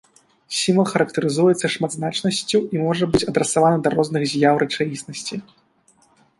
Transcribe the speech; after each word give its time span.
Сімвал 0.59 0.87
характарызуецца 0.93 1.71
шматзначнасцю 1.75 2.63
і 2.77 2.83
можа 2.85 3.11
быць 3.13 3.23
адрасаваны 3.35 3.77
да 3.87 3.95
розных 3.99 4.23
з'яў 4.35 4.55
рэчаіснасці. 4.67 5.35